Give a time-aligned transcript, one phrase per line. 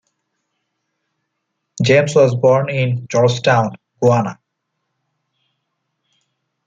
[1.83, 4.39] James was born in Georgetown, Guyana.